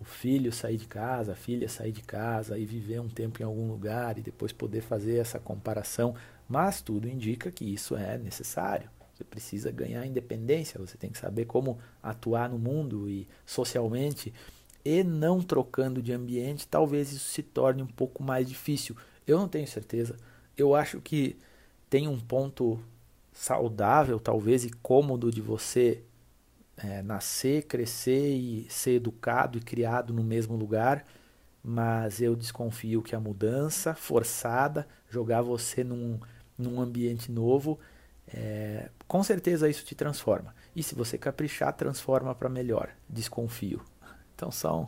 o 0.00 0.04
filho 0.04 0.52
sair 0.52 0.76
de 0.76 0.86
casa, 0.86 1.32
a 1.32 1.36
filha 1.36 1.68
sair 1.68 1.90
de 1.90 2.02
casa 2.02 2.56
e 2.56 2.64
viver 2.64 3.00
um 3.00 3.08
tempo 3.08 3.42
em 3.42 3.44
algum 3.44 3.68
lugar 3.68 4.16
e 4.16 4.22
depois 4.22 4.52
poder 4.52 4.80
fazer 4.80 5.16
essa 5.16 5.40
comparação, 5.40 6.14
mas 6.48 6.80
tudo 6.80 7.08
indica 7.08 7.50
que 7.50 7.64
isso 7.64 7.96
é 7.96 8.16
necessário. 8.16 8.88
Você 9.12 9.24
precisa 9.24 9.72
ganhar 9.72 10.06
independência, 10.06 10.78
você 10.78 10.96
tem 10.96 11.10
que 11.10 11.18
saber 11.18 11.46
como 11.46 11.78
atuar 12.02 12.48
no 12.48 12.58
mundo 12.58 13.08
e 13.08 13.26
socialmente 13.44 14.32
e 14.84 15.02
não 15.02 15.42
trocando 15.42 16.00
de 16.00 16.12
ambiente, 16.12 16.68
talvez 16.68 17.10
isso 17.10 17.30
se 17.30 17.42
torne 17.42 17.82
um 17.82 17.86
pouco 17.88 18.22
mais 18.22 18.46
difícil. 18.46 18.94
Eu 19.26 19.38
não 19.38 19.48
tenho 19.48 19.66
certeza. 19.66 20.16
Eu 20.56 20.74
acho 20.76 21.00
que 21.00 21.36
tem 21.90 22.06
um 22.06 22.20
ponto 22.20 22.78
saudável, 23.32 24.20
talvez, 24.20 24.64
e 24.64 24.70
cômodo 24.70 25.30
de 25.32 25.40
você 25.40 26.04
é, 26.76 27.02
nascer, 27.02 27.62
crescer 27.62 28.36
e 28.36 28.66
ser 28.68 28.96
educado 28.96 29.58
e 29.58 29.60
criado 29.60 30.12
no 30.12 30.22
mesmo 30.22 30.56
lugar, 30.56 31.04
mas 31.62 32.20
eu 32.20 32.36
desconfio 32.36 33.02
que 33.02 33.16
a 33.16 33.20
mudança 33.20 33.94
forçada, 33.94 34.86
jogar 35.08 35.42
você 35.42 35.82
num, 35.82 36.20
num 36.56 36.80
ambiente 36.80 37.32
novo, 37.32 37.78
é, 38.28 38.90
com 39.06 39.22
certeza 39.22 39.68
isso 39.68 39.84
te 39.84 39.94
transforma. 39.94 40.54
E 40.74 40.82
se 40.82 40.94
você 40.94 41.16
caprichar, 41.16 41.72
transforma 41.72 42.34
para 42.34 42.48
melhor. 42.48 42.90
Desconfio. 43.08 43.82
Então, 44.34 44.50
só 44.50 44.82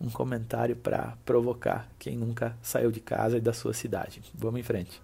um, 0.00 0.06
um 0.06 0.10
comentário 0.10 0.74
para 0.74 1.16
provocar 1.24 1.88
quem 1.98 2.16
nunca 2.16 2.56
saiu 2.62 2.90
de 2.90 3.00
casa 3.00 3.36
e 3.36 3.40
da 3.40 3.52
sua 3.52 3.74
cidade. 3.74 4.22
Vamos 4.34 4.60
em 4.60 4.62
frente. 4.62 5.02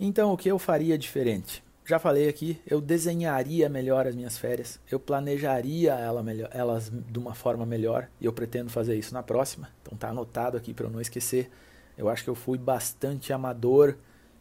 Então, 0.00 0.32
o 0.32 0.36
que 0.36 0.48
eu 0.48 0.58
faria 0.58 0.96
diferente? 0.96 1.62
Já 1.88 1.98
falei 1.98 2.28
aqui, 2.28 2.60
eu 2.66 2.82
desenharia 2.82 3.66
melhor 3.66 4.06
as 4.06 4.14
minhas 4.14 4.36
férias, 4.36 4.78
eu 4.90 5.00
planejaria 5.00 5.94
ela 5.94 6.22
melhor, 6.22 6.50
elas 6.52 6.92
de 6.92 7.18
uma 7.18 7.34
forma 7.34 7.64
melhor 7.64 8.10
e 8.20 8.26
eu 8.26 8.32
pretendo 8.32 8.68
fazer 8.68 8.94
isso 8.94 9.14
na 9.14 9.22
próxima. 9.22 9.70
Então 9.80 9.96
tá 9.96 10.10
anotado 10.10 10.58
aqui 10.58 10.74
para 10.74 10.84
eu 10.84 10.90
não 10.90 11.00
esquecer. 11.00 11.50
Eu 11.96 12.10
acho 12.10 12.22
que 12.22 12.28
eu 12.28 12.34
fui 12.34 12.58
bastante 12.58 13.32
amador 13.32 13.96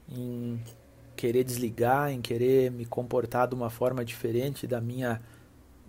em 0.10 0.62
querer 1.16 1.46
desligar, 1.46 2.12
em 2.12 2.20
querer 2.20 2.70
me 2.70 2.86
comportar 2.86 3.48
de 3.48 3.56
uma 3.56 3.70
forma 3.70 4.04
diferente 4.04 4.68
da 4.68 4.82
minha 4.82 5.22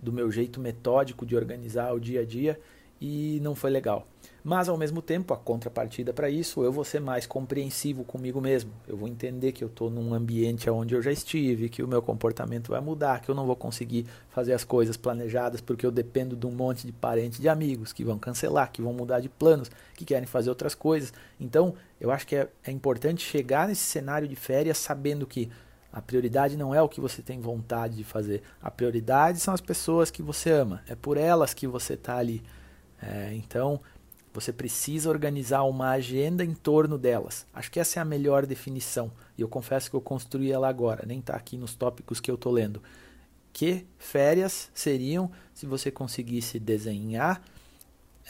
do 0.01 0.13
meu 0.13 0.31
jeito 0.31 0.61
metódico 0.61 1.25
de 1.25 1.35
organizar 1.35 1.93
o 1.93 1.99
dia 1.99 2.21
a 2.21 2.25
dia 2.25 2.57
e 3.01 3.39
não 3.41 3.55
foi 3.55 3.69
legal. 3.69 4.05
Mas 4.43 4.69
ao 4.69 4.77
mesmo 4.77 5.01
tempo, 5.01 5.33
a 5.33 5.37
contrapartida 5.37 6.13
para 6.13 6.29
isso, 6.29 6.63
eu 6.63 6.71
vou 6.71 6.85
ser 6.85 7.01
mais 7.01 7.27
compreensivo 7.27 8.03
comigo 8.03 8.39
mesmo. 8.39 8.71
Eu 8.87 8.95
vou 8.95 9.07
entender 9.07 9.51
que 9.51 9.63
eu 9.63 9.67
estou 9.67 9.89
num 9.89 10.13
ambiente 10.13 10.69
onde 10.69 10.95
eu 10.95 11.01
já 11.01 11.11
estive, 11.11 11.69
que 11.69 11.83
o 11.83 11.87
meu 11.87 12.01
comportamento 12.01 12.69
vai 12.69 12.79
mudar, 12.79 13.21
que 13.21 13.29
eu 13.29 13.35
não 13.35 13.45
vou 13.45 13.55
conseguir 13.55 14.05
fazer 14.29 14.53
as 14.53 14.63
coisas 14.63 14.95
planejadas 14.95 15.59
porque 15.59 15.85
eu 15.85 15.91
dependo 15.91 16.35
de 16.37 16.47
um 16.47 16.51
monte 16.51 16.85
de 16.85 16.93
parentes, 16.93 17.39
de 17.39 17.49
amigos 17.49 17.91
que 17.91 18.03
vão 18.03 18.17
cancelar, 18.17 18.71
que 18.71 18.81
vão 18.81 18.93
mudar 18.93 19.19
de 19.19 19.27
planos, 19.27 19.69
que 19.93 20.05
querem 20.05 20.25
fazer 20.25 20.49
outras 20.49 20.73
coisas. 20.73 21.13
Então, 21.39 21.73
eu 21.99 22.09
acho 22.09 22.25
que 22.25 22.35
é, 22.35 22.47
é 22.63 22.71
importante 22.71 23.21
chegar 23.21 23.67
nesse 23.67 23.83
cenário 23.83 24.27
de 24.27 24.35
férias 24.35 24.77
sabendo 24.77 25.27
que 25.27 25.49
a 25.91 26.01
prioridade 26.01 26.55
não 26.55 26.73
é 26.73 26.81
o 26.81 26.87
que 26.87 27.01
você 27.01 27.21
tem 27.21 27.41
vontade 27.41 27.97
de 27.97 28.03
fazer. 28.03 28.43
A 28.61 28.71
prioridade 28.71 29.39
são 29.39 29.53
as 29.53 29.61
pessoas 29.61 30.09
que 30.09 30.21
você 30.21 30.51
ama. 30.51 30.81
É 30.87 30.95
por 30.95 31.17
elas 31.17 31.53
que 31.53 31.67
você 31.67 31.93
está 31.95 32.17
ali. 32.17 32.43
É, 33.01 33.33
então, 33.33 33.79
você 34.33 34.53
precisa 34.53 35.09
organizar 35.09 35.63
uma 35.63 35.91
agenda 35.91 36.43
em 36.43 36.53
torno 36.53 36.97
delas. 36.97 37.45
Acho 37.53 37.71
que 37.71 37.79
essa 37.79 37.99
é 37.99 38.01
a 38.01 38.05
melhor 38.05 38.45
definição. 38.45 39.11
E 39.37 39.41
eu 39.41 39.47
confesso 39.47 39.89
que 39.89 39.95
eu 39.95 40.01
construí 40.01 40.51
ela 40.51 40.67
agora, 40.67 41.05
nem 41.05 41.19
está 41.19 41.35
aqui 41.35 41.57
nos 41.57 41.75
tópicos 41.75 42.19
que 42.19 42.29
eu 42.29 42.35
estou 42.35 42.51
lendo. 42.51 42.81
Que 43.51 43.85
férias 43.97 44.69
seriam 44.73 45.31
se 45.53 45.65
você 45.65 45.89
conseguisse 45.89 46.59
desenhar 46.59 47.41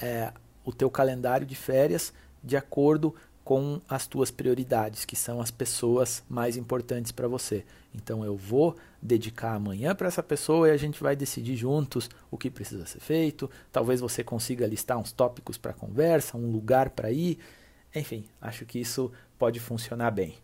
é, 0.01 0.31
o 0.63 0.71
teu 0.71 0.89
calendário 0.89 1.45
de 1.45 1.55
férias 1.55 2.13
de 2.43 2.55
acordo 2.55 3.11
com 3.11 3.19
as 3.87 4.05
tuas 4.05 4.29
prioridades, 4.29 5.05
que 5.05 5.15
são 5.15 5.41
as 5.41 5.49
pessoas 5.49 6.23
mais 6.29 6.55
importantes 6.55 7.11
para 7.11 7.27
você. 7.27 7.65
Então 7.95 8.23
eu 8.23 8.35
vou 8.37 8.75
dedicar 9.01 9.55
amanhã 9.55 9.95
para 9.95 10.07
essa 10.07 10.21
pessoa 10.21 10.67
e 10.67 10.71
a 10.71 10.77
gente 10.77 11.01
vai 11.01 11.15
decidir 11.15 11.55
juntos 11.55 12.09
o 12.29 12.37
que 12.37 12.51
precisa 12.51 12.85
ser 12.85 12.99
feito. 12.99 13.49
Talvez 13.71 14.01
você 14.01 14.23
consiga 14.23 14.67
listar 14.67 14.99
uns 14.99 15.11
tópicos 15.11 15.57
para 15.57 15.73
conversa, 15.73 16.37
um 16.37 16.51
lugar 16.51 16.91
para 16.91 17.11
ir. 17.11 17.39
Enfim, 17.95 18.25
acho 18.39 18.65
que 18.65 18.79
isso 18.79 19.11
pode 19.37 19.59
funcionar 19.59 20.11
bem. 20.11 20.35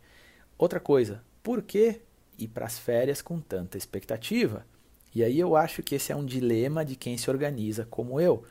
Outra 0.58 0.80
coisa, 0.80 1.22
por 1.44 1.62
que 1.62 2.02
ir 2.40 2.48
para 2.48 2.66
as 2.66 2.80
férias 2.80 3.22
com 3.22 3.40
tanta 3.40 3.78
expectativa? 3.78 4.66
E 5.14 5.24
aí 5.24 5.40
eu 5.40 5.56
acho 5.56 5.84
que 5.84 5.94
esse 5.94 6.12
é 6.12 6.16
um 6.16 6.26
dilema 6.26 6.84
de 6.84 6.96
quem 6.96 7.18
se 7.18 7.30
organiza 7.30 7.86
como 7.86 8.20
eu. 8.20 8.44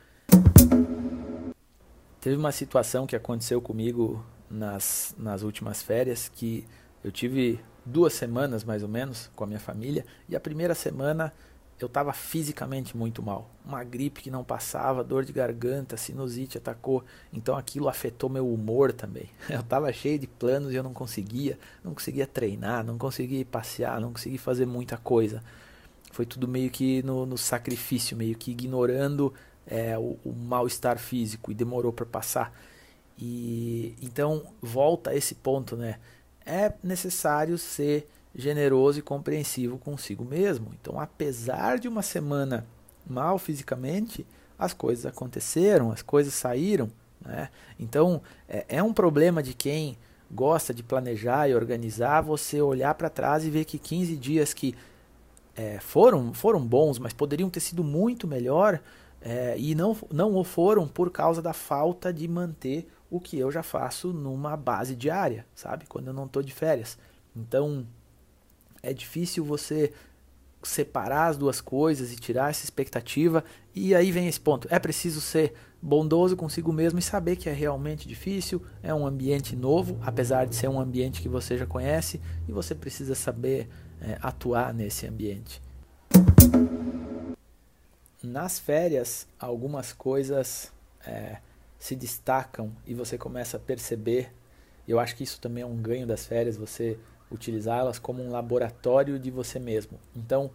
Teve 2.21 2.37
uma 2.37 2.53
situação 2.53 3.05
que 3.05 3.15
aconteceu 3.15 3.61
comigo 3.61 4.25
nas, 4.49 5.15
nas 5.17 5.41
últimas 5.41 5.81
férias 5.81 6.29
que 6.29 6.65
eu 7.03 7.11
tive 7.11 7.59
duas 7.85 8.13
semanas 8.13 8.63
mais 8.63 8.81
ou 8.81 8.89
menos 8.89 9.29
com 9.35 9.43
a 9.43 9.47
minha 9.47 9.59
família 9.59 10.05
e 10.27 10.35
a 10.35 10.39
primeira 10.39 10.73
semana 10.73 11.31
eu 11.79 11.87
estava 11.87 12.13
fisicamente 12.13 12.95
muito 12.95 13.21
mal. 13.21 13.49
Uma 13.65 13.83
gripe 13.83 14.21
que 14.21 14.31
não 14.31 14.43
passava, 14.43 15.03
dor 15.03 15.25
de 15.25 15.33
garganta, 15.33 15.97
sinusite 15.97 16.57
atacou. 16.57 17.03
Então 17.33 17.57
aquilo 17.57 17.89
afetou 17.89 18.29
meu 18.29 18.51
humor 18.51 18.93
também. 18.93 19.29
Eu 19.49 19.59
estava 19.59 19.91
cheio 19.91 20.17
de 20.17 20.25
planos 20.25 20.71
e 20.71 20.75
eu 20.75 20.83
não 20.83 20.93
conseguia. 20.93 21.59
Não 21.83 21.93
conseguia 21.93 22.25
treinar, 22.25 22.83
não 22.83 22.97
conseguia 22.97 23.43
passear, 23.43 23.99
não 23.99 24.13
conseguia 24.13 24.39
fazer 24.39 24.65
muita 24.65 24.97
coisa. 24.97 25.43
Foi 26.11 26.25
tudo 26.25 26.47
meio 26.47 26.69
que 26.69 27.03
no, 27.03 27.25
no 27.25 27.37
sacrifício, 27.37 28.15
meio 28.15 28.37
que 28.37 28.51
ignorando 28.51 29.33
é, 29.67 29.97
o, 29.97 30.17
o 30.23 30.31
mal-estar 30.31 30.97
físico 30.97 31.51
e 31.51 31.53
demorou 31.53 31.91
para 31.91 32.05
passar. 32.05 32.53
E 33.17 33.95
então 34.01 34.43
volta 34.61 35.11
a 35.11 35.15
esse 35.15 35.35
ponto, 35.35 35.75
né? 35.75 35.99
É 36.45 36.73
necessário 36.83 37.57
ser 37.57 38.07
generoso 38.35 38.99
e 38.99 39.01
compreensivo 39.01 39.77
consigo 39.77 40.25
mesmo. 40.25 40.71
Então, 40.79 40.99
apesar 40.99 41.79
de 41.79 41.87
uma 41.87 42.01
semana 42.01 42.65
mal 43.07 43.39
fisicamente, 43.39 44.25
as 44.59 44.73
coisas 44.73 45.05
aconteceram, 45.05 45.91
as 45.91 46.01
coisas 46.01 46.33
saíram. 46.33 46.91
Né? 47.25 47.49
Então, 47.79 48.21
é, 48.47 48.65
é 48.67 48.83
um 48.83 48.93
problema 48.93 49.41
de 49.41 49.53
quem 49.53 49.97
gosta 50.29 50.73
de 50.73 50.83
planejar 50.83 51.47
e 51.49 51.55
organizar, 51.55 52.21
você 52.21 52.61
olhar 52.61 52.93
para 52.95 53.09
trás 53.09 53.45
e 53.45 53.49
ver 53.49 53.65
que 53.65 53.79
15 53.79 54.15
dias 54.17 54.53
que 54.53 54.75
é, 55.55 55.79
foram, 55.79 56.33
foram 56.33 56.59
bons, 56.59 56.99
mas 56.99 57.13
poderiam 57.13 57.49
ter 57.49 57.61
sido 57.61 57.83
muito 57.83 58.27
melhor, 58.27 58.81
é, 59.21 59.55
e 59.57 59.73
não, 59.73 59.95
não 60.11 60.35
o 60.35 60.43
foram 60.43 60.87
por 60.87 61.09
causa 61.09 61.41
da 61.41 61.53
falta 61.53 62.11
de 62.13 62.27
manter 62.27 62.87
o 63.09 63.19
que 63.19 63.37
eu 63.37 63.51
já 63.51 63.63
faço 63.63 64.11
numa 64.11 64.57
base 64.57 64.95
diária, 64.95 65.45
sabe? 65.53 65.85
Quando 65.85 66.07
eu 66.07 66.13
não 66.13 66.25
estou 66.25 66.41
de 66.41 66.53
férias. 66.53 66.97
Então, 67.35 67.85
é 68.81 68.93
difícil 68.93 69.43
você 69.43 69.91
separar 70.63 71.27
as 71.27 71.37
duas 71.37 71.61
coisas 71.61 72.11
e 72.11 72.15
tirar 72.15 72.49
essa 72.49 72.63
expectativa. 72.63 73.43
E 73.73 73.93
aí 73.93 74.11
vem 74.11 74.27
esse 74.27 74.39
ponto: 74.39 74.67
é 74.71 74.79
preciso 74.79 75.21
ser 75.21 75.53
bondoso 75.81 76.35
consigo 76.35 76.73
mesmo 76.73 76.97
e 76.97 77.01
saber 77.01 77.35
que 77.35 77.47
é 77.47 77.53
realmente 77.53 78.07
difícil, 78.07 78.61
é 78.81 78.93
um 78.93 79.05
ambiente 79.05 79.55
novo, 79.55 79.99
apesar 80.01 80.45
de 80.45 80.55
ser 80.55 80.67
um 80.67 80.79
ambiente 80.79 81.21
que 81.21 81.29
você 81.29 81.57
já 81.57 81.67
conhece, 81.67 82.19
e 82.47 82.51
você 82.51 82.73
precisa 82.73 83.13
saber 83.13 83.69
é, 84.01 84.17
atuar 84.21 84.73
nesse 84.73 85.05
ambiente. 85.05 85.61
Nas 88.23 88.57
férias, 88.57 89.27
algumas 89.39 89.93
coisas 89.93 90.71
é, 91.05 91.37
se 91.79 91.95
destacam 91.95 92.71
e 92.85 92.93
você 92.93 93.17
começa 93.17 93.57
a 93.57 93.59
perceber. 93.59 94.33
Eu 94.87 94.99
acho 94.99 95.15
que 95.15 95.23
isso 95.23 95.39
também 95.39 95.63
é 95.63 95.65
um 95.65 95.75
ganho 95.75 96.05
das 96.07 96.25
férias, 96.25 96.57
você 96.57 96.97
utilizá-las 97.31 97.99
como 97.99 98.23
um 98.23 98.31
laboratório 98.31 99.19
de 99.19 99.31
você 99.31 99.59
mesmo. 99.59 99.99
Então, 100.15 100.51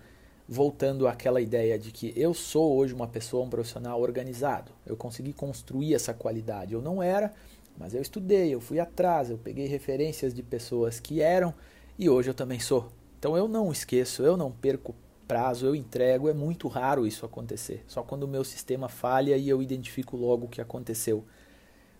voltando 0.49 1.07
àquela 1.07 1.41
ideia 1.41 1.79
de 1.79 1.91
que 1.93 2.13
eu 2.17 2.35
sou 2.35 2.77
hoje 2.77 2.95
uma 2.95 3.07
pessoa, 3.07 3.45
um 3.45 3.51
profissional 3.51 4.01
organizado, 4.01 4.73
eu 4.85 4.97
consegui 4.97 5.33
construir 5.33 5.95
essa 5.95 6.13
qualidade. 6.13 6.75
Eu 6.75 6.83
não 6.83 7.03
era, 7.03 7.33
mas 7.79 7.95
eu 7.95 8.03
estudei, 8.03 8.53
eu 8.53 8.61
fui 8.61 8.81
atrás, 8.81 9.31
eu 9.31 9.39
peguei 9.39 9.67
referências 9.67 10.35
de 10.35 10.43
pessoas 10.43 10.99
que 10.99 11.21
eram 11.21 11.55
e 11.99 12.09
hoje 12.09 12.31
eu 12.31 12.35
também 12.35 12.59
sou. 12.59 12.91
Então 13.19 13.37
eu 13.37 13.47
não 13.47 13.71
esqueço, 13.71 14.23
eu 14.23 14.37
não 14.37 14.51
perco 14.51 14.95
prazo, 15.31 15.65
eu 15.65 15.77
entrego, 15.77 16.29
é 16.29 16.35
muito 16.35 16.67
raro 16.67 17.07
isso 17.07 17.25
acontecer. 17.25 17.85
Só 17.87 18.03
quando 18.03 18.25
o 18.25 18.29
meu 18.29 18.43
sistema 18.43 18.89
falha 18.89 19.37
e 19.37 19.49
eu 19.49 19.63
identifico 19.63 20.17
logo 20.17 20.47
o 20.47 20.49
que 20.49 20.61
aconteceu. 20.61 21.25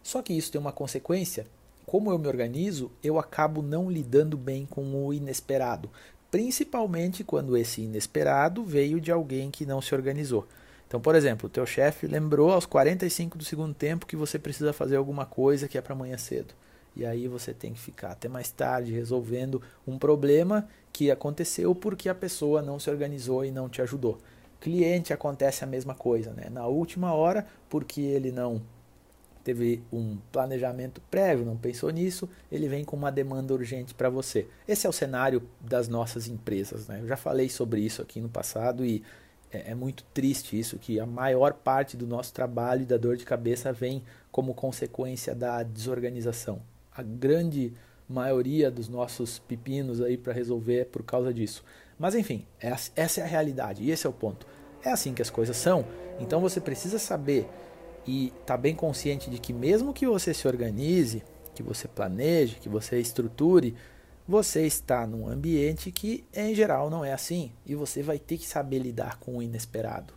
Só 0.03 0.21
que 0.21 0.33
isso 0.33 0.51
tem 0.51 0.61
uma 0.61 0.73
consequência. 0.73 1.47
Como 1.87 2.11
eu 2.11 2.19
me 2.19 2.27
organizo, 2.27 2.91
eu 3.05 3.21
acabo 3.21 3.63
não 3.63 3.89
lidando 3.89 4.37
bem 4.37 4.67
com 4.67 4.83
o 5.07 5.15
inesperado. 5.15 5.89
principalmente 6.29 7.25
quando 7.25 7.57
esse 7.57 7.83
inesperado 7.83 8.65
veio 8.65 9.01
de 9.01 9.11
alguém 9.13 9.51
que 9.51 9.67
não 9.67 9.81
se 9.81 9.95
organizou. 9.95 10.47
Então, 10.87 11.01
por 11.01 11.15
exemplo, 11.15 11.47
o 11.47 11.51
teu 11.51 11.65
chefe 11.67 12.07
lembrou 12.07 12.51
aos 12.51 12.67
45 12.67 13.39
do 13.39 13.45
segundo 13.45 13.75
tempo 13.75 14.07
que 14.07 14.17
você 14.17 14.39
precisa 14.39 14.73
fazer 14.73 14.97
alguma 14.97 15.25
coisa 15.25 15.69
que 15.69 15.79
é 15.79 15.81
para 15.81 15.93
amanhã 15.93 16.19
cedo. 16.19 16.53
E 16.97 17.07
aí 17.07 17.29
você 17.29 17.55
tem 17.55 17.73
que 17.73 17.81
ficar 17.81 18.13
até 18.13 18.29
mais 18.29 18.51
tarde 18.51 18.93
resolvendo 18.93 19.63
um 19.87 19.99
problema 19.99 20.69
que 20.93 21.11
aconteceu 21.11 21.75
porque 21.75 22.09
a 22.09 22.15
pessoa 22.15 22.61
não 22.61 22.79
se 22.79 22.91
organizou 22.91 23.45
e 23.45 23.51
não 23.51 23.69
te 23.69 23.81
ajudou. 23.81 24.19
Cliente 24.61 25.13
acontece 25.13 25.65
a 25.65 25.67
mesma 25.67 25.95
coisa, 25.95 26.33
né? 26.33 26.49
Na 26.51 26.67
última 26.67 27.15
hora, 27.15 27.47
porque 27.69 28.01
ele 28.01 28.31
não 28.31 28.61
teve 29.43 29.83
um 29.93 30.19
planejamento 30.31 31.01
prévio, 31.11 31.47
não 31.47 31.57
pensou 31.57 31.91
nisso, 31.91 32.29
ele 32.53 32.69
vem 32.69 32.85
com 32.85 32.97
uma 32.97 33.11
demanda 33.11 33.55
urgente 33.55 33.95
para 33.95 34.11
você. 34.11 34.47
Esse 34.69 34.87
é 34.87 34.91
o 34.91 34.93
cenário 34.93 35.43
das 35.61 35.89
nossas 35.89 36.29
empresas. 36.29 36.87
Né? 36.87 37.01
Eu 37.01 37.07
já 37.07 37.17
falei 37.17 37.49
sobre 37.49 37.81
isso 37.81 38.03
aqui 38.03 38.21
no 38.21 38.29
passado 38.29 38.85
e 38.85 39.03
é, 39.51 39.71
é, 39.71 39.75
muito 39.75 40.05
triste 40.15 40.59
isso, 40.59 40.79
que 40.79 41.01
a 41.01 41.07
maior 41.07 41.55
parte 41.55 41.97
do 41.97 42.07
nosso 42.07 42.33
trabalho 42.33 42.83
e 42.83 42.87
da 42.87 42.97
dor 42.97 43.17
de 43.17 43.25
cabeça 43.25 43.73
vem 43.73 44.03
como 44.31 44.55
consequência 44.55 45.35
da 45.35 45.63
desorganização. 45.63 46.61
A 46.95 47.03
grande 47.03 47.73
maioria 48.09 48.71
dos 48.71 48.89
nossos 48.89 49.39
pepinos 49.39 50.01
aí 50.01 50.17
para 50.17 50.33
resolver 50.33 50.81
é 50.81 50.85
por 50.85 51.03
causa 51.05 51.33
disso. 51.33 51.65
Mas 51.99 52.15
enfim, 52.15 52.47
essa 52.59 53.21
é 53.21 53.23
a 53.23 53.27
realidade 53.27 53.83
e 53.83 53.91
esse 53.91 54.07
é 54.07 54.11
o 54.11 54.13
ponto. 54.13 54.47
É 54.83 54.91
assim 54.91 55.15
que 55.15 55.23
as 55.23 55.31
coisas 55.31 55.57
são. 55.57 55.85
Então 56.19 56.41
você 56.41 56.61
precisa 56.61 56.99
saber 56.99 57.49
e 58.07 58.33
tá 58.45 58.57
bem 58.57 58.75
consciente 58.75 59.31
de 59.31 59.39
que 59.39 59.53
mesmo 59.53 59.93
que 59.93 60.07
você 60.07 60.35
se 60.35 60.49
organize, 60.49 61.23
que 61.55 61.63
você 61.63 61.87
planeje, 61.87 62.57
que 62.57 62.69
você 62.69 62.99
estruture, 62.99 63.75
você 64.27 64.67
está 64.67 65.07
num 65.07 65.29
ambiente 65.29 65.91
que 65.93 66.25
em 66.33 66.55
geral 66.55 66.89
não 66.89 67.05
é 67.05 67.13
assim 67.13 67.53
e 67.67 67.75
você 67.75 68.03
vai 68.03 68.19
ter 68.19 68.39
que 68.39 68.47
saber 68.47 68.79
lidar 68.79 69.19
com 69.19 69.37
o 69.37 69.43
inesperado. 69.43 70.15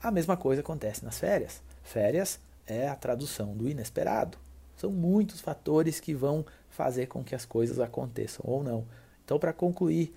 A 0.00 0.10
mesma 0.10 0.36
coisa 0.36 0.60
acontece 0.60 1.04
nas 1.04 1.18
férias. 1.18 1.62
Férias 1.82 2.38
é 2.66 2.88
a 2.88 2.94
tradução 2.94 3.56
do 3.56 3.68
inesperado. 3.68 4.38
São 4.78 4.90
muitos 4.90 5.40
fatores 5.40 6.00
que 6.00 6.14
vão 6.14 6.46
fazer 6.70 7.06
com 7.06 7.22
que 7.22 7.34
as 7.34 7.44
coisas 7.44 7.78
aconteçam 7.78 8.44
ou 8.48 8.62
não. 8.62 8.86
Então, 9.24 9.38
para 9.38 9.52
concluir, 9.52 10.14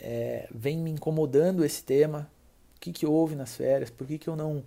é, 0.00 0.48
vem 0.52 0.78
me 0.78 0.90
incomodando 0.90 1.64
esse 1.64 1.84
tema. 1.84 2.28
O 2.76 2.80
que, 2.80 2.92
que 2.92 3.06
houve 3.06 3.36
nas 3.36 3.54
férias? 3.54 3.90
Por 3.90 4.06
que, 4.06 4.18
que 4.18 4.28
eu 4.28 4.34
não 4.34 4.64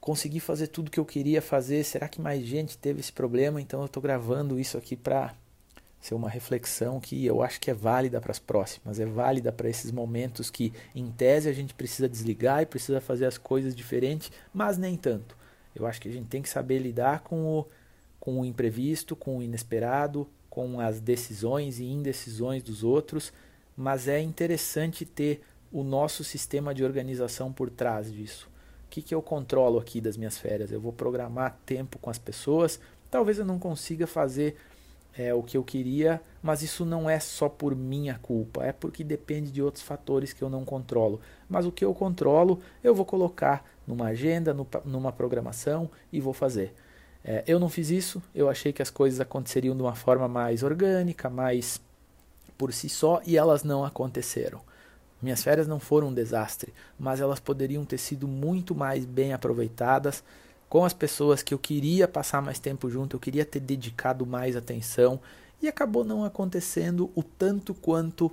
consegui 0.00 0.40
fazer 0.40 0.68
tudo 0.68 0.90
que 0.90 1.00
eu 1.00 1.04
queria 1.04 1.42
fazer. 1.42 1.84
Será 1.84 2.08
que 2.08 2.20
mais 2.20 2.42
gente 2.44 2.78
teve 2.78 3.00
esse 3.00 3.12
problema? 3.12 3.60
Então 3.60 3.80
eu 3.80 3.86
estou 3.86 4.02
gravando 4.02 4.58
isso 4.58 4.78
aqui 4.78 4.96
para 4.96 5.34
ser 6.00 6.14
uma 6.14 6.30
reflexão 6.30 7.00
que 7.00 7.26
eu 7.26 7.42
acho 7.42 7.60
que 7.60 7.70
é 7.70 7.74
válida 7.74 8.20
para 8.20 8.30
as 8.30 8.38
próximas, 8.38 9.00
é 9.00 9.04
válida 9.04 9.50
para 9.50 9.68
esses 9.68 9.90
momentos 9.90 10.48
que, 10.48 10.72
em 10.94 11.10
tese, 11.10 11.48
a 11.48 11.52
gente 11.52 11.74
precisa 11.74 12.08
desligar 12.08 12.62
e 12.62 12.66
precisa 12.66 13.00
fazer 13.00 13.26
as 13.26 13.36
coisas 13.36 13.74
diferentes, 13.74 14.30
mas 14.54 14.78
nem 14.78 14.96
tanto. 14.96 15.36
Eu 15.74 15.86
acho 15.86 16.00
que 16.00 16.08
a 16.08 16.12
gente 16.12 16.28
tem 16.28 16.40
que 16.40 16.48
saber 16.48 16.78
lidar 16.78 17.20
com 17.20 17.44
o, 17.44 17.66
com 18.28 18.42
o 18.42 18.44
imprevisto, 18.44 19.16
com 19.16 19.38
o 19.38 19.42
inesperado, 19.42 20.28
com 20.50 20.78
as 20.80 21.00
decisões 21.00 21.80
e 21.80 21.84
indecisões 21.86 22.62
dos 22.62 22.84
outros, 22.84 23.32
mas 23.74 24.06
é 24.06 24.20
interessante 24.20 25.06
ter 25.06 25.40
o 25.72 25.82
nosso 25.82 26.22
sistema 26.22 26.74
de 26.74 26.84
organização 26.84 27.50
por 27.50 27.70
trás 27.70 28.12
disso. 28.12 28.46
O 28.84 28.90
que, 28.90 29.00
que 29.00 29.14
eu 29.14 29.22
controlo 29.22 29.78
aqui 29.78 29.98
das 29.98 30.18
minhas 30.18 30.36
férias? 30.36 30.70
Eu 30.70 30.78
vou 30.78 30.92
programar 30.92 31.58
tempo 31.64 31.98
com 31.98 32.10
as 32.10 32.18
pessoas. 32.18 32.78
Talvez 33.10 33.38
eu 33.38 33.46
não 33.46 33.58
consiga 33.58 34.06
fazer 34.06 34.56
é, 35.16 35.32
o 35.32 35.42
que 35.42 35.56
eu 35.56 35.64
queria, 35.64 36.20
mas 36.42 36.60
isso 36.62 36.84
não 36.84 37.08
é 37.08 37.18
só 37.18 37.48
por 37.48 37.74
minha 37.74 38.18
culpa, 38.18 38.62
é 38.62 38.72
porque 38.72 39.02
depende 39.02 39.50
de 39.50 39.62
outros 39.62 39.82
fatores 39.82 40.34
que 40.34 40.42
eu 40.42 40.50
não 40.50 40.66
controlo. 40.66 41.18
Mas 41.48 41.64
o 41.64 41.72
que 41.72 41.82
eu 41.82 41.94
controlo, 41.94 42.60
eu 42.84 42.94
vou 42.94 43.06
colocar 43.06 43.64
numa 43.86 44.08
agenda, 44.08 44.52
no, 44.52 44.66
numa 44.84 45.12
programação 45.12 45.90
e 46.12 46.20
vou 46.20 46.34
fazer. 46.34 46.74
É, 47.30 47.44
eu 47.46 47.60
não 47.60 47.68
fiz 47.68 47.90
isso, 47.90 48.22
eu 48.34 48.48
achei 48.48 48.72
que 48.72 48.80
as 48.80 48.88
coisas 48.88 49.20
aconteceriam 49.20 49.76
de 49.76 49.82
uma 49.82 49.94
forma 49.94 50.26
mais 50.26 50.62
orgânica, 50.62 51.28
mais 51.28 51.78
por 52.56 52.72
si 52.72 52.88
só, 52.88 53.20
e 53.26 53.36
elas 53.36 53.62
não 53.62 53.84
aconteceram. 53.84 54.62
Minhas 55.20 55.42
férias 55.42 55.68
não 55.68 55.78
foram 55.78 56.08
um 56.08 56.14
desastre, 56.14 56.72
mas 56.98 57.20
elas 57.20 57.38
poderiam 57.38 57.84
ter 57.84 57.98
sido 57.98 58.26
muito 58.26 58.74
mais 58.74 59.04
bem 59.04 59.34
aproveitadas 59.34 60.24
com 60.70 60.86
as 60.86 60.94
pessoas 60.94 61.42
que 61.42 61.52
eu 61.52 61.58
queria 61.58 62.08
passar 62.08 62.40
mais 62.40 62.58
tempo 62.58 62.88
junto, 62.88 63.14
eu 63.14 63.20
queria 63.20 63.44
ter 63.44 63.60
dedicado 63.60 64.24
mais 64.24 64.56
atenção 64.56 65.20
e 65.60 65.68
acabou 65.68 66.04
não 66.04 66.24
acontecendo 66.24 67.10
o 67.14 67.22
tanto 67.22 67.74
quanto 67.74 68.32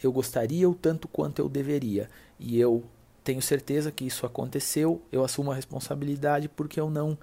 eu 0.00 0.12
gostaria, 0.12 0.70
o 0.70 0.76
tanto 0.76 1.08
quanto 1.08 1.40
eu 1.40 1.48
deveria. 1.48 2.08
E 2.38 2.56
eu 2.56 2.84
tenho 3.24 3.42
certeza 3.42 3.90
que 3.90 4.06
isso 4.06 4.24
aconteceu, 4.24 5.02
eu 5.10 5.24
assumo 5.24 5.50
a 5.50 5.56
responsabilidade 5.56 6.48
porque 6.48 6.78
eu 6.78 6.88
não 6.88 7.18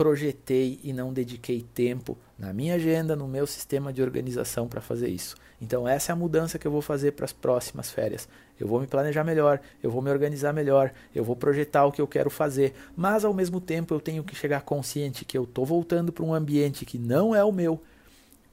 projetei 0.00 0.80
e 0.82 0.94
não 0.94 1.12
dediquei 1.12 1.60
tempo 1.60 2.16
na 2.38 2.54
minha 2.54 2.76
agenda, 2.76 3.14
no 3.14 3.28
meu 3.28 3.46
sistema 3.46 3.92
de 3.92 4.00
organização 4.00 4.66
para 4.66 4.80
fazer 4.80 5.08
isso. 5.08 5.36
Então, 5.60 5.86
essa 5.86 6.10
é 6.10 6.14
a 6.14 6.16
mudança 6.16 6.58
que 6.58 6.66
eu 6.66 6.72
vou 6.72 6.80
fazer 6.80 7.12
para 7.12 7.26
as 7.26 7.34
próximas 7.34 7.90
férias. 7.90 8.26
Eu 8.58 8.66
vou 8.66 8.80
me 8.80 8.86
planejar 8.86 9.22
melhor, 9.24 9.60
eu 9.82 9.90
vou 9.90 10.00
me 10.00 10.10
organizar 10.10 10.54
melhor, 10.54 10.90
eu 11.14 11.22
vou 11.22 11.36
projetar 11.36 11.84
o 11.84 11.92
que 11.92 12.00
eu 12.00 12.06
quero 12.06 12.30
fazer, 12.30 12.72
mas 12.96 13.26
ao 13.26 13.34
mesmo 13.34 13.60
tempo 13.60 13.92
eu 13.92 14.00
tenho 14.00 14.24
que 14.24 14.34
chegar 14.34 14.62
consciente 14.62 15.26
que 15.26 15.36
eu 15.36 15.44
estou 15.44 15.66
voltando 15.66 16.10
para 16.10 16.24
um 16.24 16.32
ambiente 16.32 16.86
que 16.86 16.98
não 16.98 17.34
é 17.34 17.44
o 17.44 17.52
meu. 17.52 17.78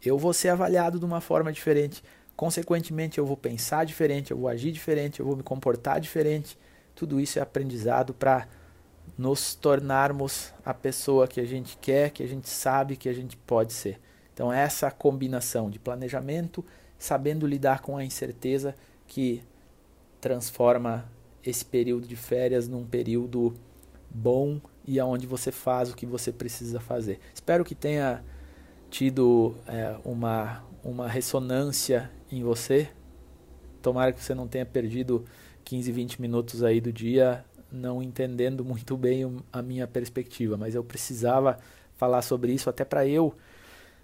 Eu 0.04 0.18
vou 0.18 0.34
ser 0.34 0.50
avaliado 0.50 1.00
de 1.00 1.06
uma 1.06 1.22
forma 1.22 1.54
diferente. 1.54 2.04
Consequentemente, 2.36 3.20
eu 3.20 3.26
vou 3.26 3.38
pensar 3.38 3.86
diferente, 3.86 4.32
eu 4.32 4.38
vou 4.38 4.50
agir 4.50 4.74
diferente, 4.74 5.22
eu 5.22 5.26
vou 5.26 5.38
me 5.38 5.44
comportar 5.44 6.02
diferente. 6.02 6.60
Tudo 6.94 7.22
isso 7.22 7.40
é 7.40 7.42
aprendizado 7.42 8.14
para 8.14 8.50
nos 9.18 9.56
tornarmos 9.56 10.54
a 10.64 10.74
pessoa 10.74 11.28
que 11.28 11.40
a 11.40 11.46
gente 11.46 11.78
quer, 11.78 12.12
que 12.12 12.22
a 12.22 12.28
gente 12.28 12.48
sabe 12.48 12.96
que 12.96 13.10
a 13.10 13.14
gente 13.14 13.36
pode 13.36 13.74
ser. 13.74 14.00
Então, 14.34 14.54
essa 14.54 14.92
combinação 14.92 15.70
de 15.70 15.80
planejamento, 15.80 16.64
sabendo 17.00 17.48
lidar 17.48 17.82
com 17.82 17.98
a 17.98 18.06
incerteza 18.06 18.76
que 19.08 19.42
transforma 20.22 21.10
esse 21.44 21.66
período 21.66 22.08
de 22.08 22.16
férias 22.16 22.68
num 22.68 22.86
período 22.86 23.56
bom 24.10 24.62
e 24.86 25.00
aonde 25.00 25.26
você 25.26 25.52
faz 25.52 25.92
o 25.92 25.96
que 25.96 26.06
você 26.06 26.32
precisa 26.32 26.80
fazer. 26.80 27.20
Espero 27.34 27.66
que 27.66 27.74
tenha 27.74 28.24
tido 28.90 29.56
é, 29.68 29.98
uma, 30.06 30.64
uma 30.84 31.08
ressonância 31.08 32.12
em 32.32 32.44
você. 32.44 32.90
Tomara 33.82 34.12
que 34.12 34.24
você 34.24 34.36
não 34.36 34.48
tenha 34.48 34.66
perdido 34.66 35.26
15, 35.64 35.92
20 35.92 36.22
minutos 36.22 36.64
aí 36.64 36.80
do 36.80 36.92
dia 36.94 37.44
não 37.72 38.02
entendendo 38.02 38.64
muito 38.64 38.96
bem 38.96 39.42
a 39.52 39.62
minha 39.62 39.88
perspectiva, 39.88 40.58
mas 40.58 40.76
eu 40.76 40.84
precisava 40.84 41.60
falar 41.96 42.22
sobre 42.22 42.54
isso 42.54 42.70
até 42.70 42.86
para 42.86 43.06
eu 43.08 43.34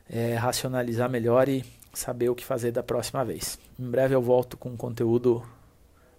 é, 0.10 0.36
racionalizar 0.36 1.10
melhor 1.10 1.48
e 1.48 1.64
saber 1.94 2.30
o 2.30 2.36
que 2.36 2.44
fazer 2.44 2.72
da 2.72 2.84
próxima 2.84 3.24
vez. 3.24 3.60
Em 3.80 3.90
breve 3.90 4.16
eu 4.16 4.22
volto 4.22 4.58
com 4.58 4.76
conteúdo 4.76 5.44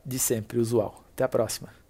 de 0.05 0.19
sempre, 0.19 0.59
usual. 0.59 1.03
Até 1.13 1.25
a 1.25 1.29
próxima. 1.29 1.84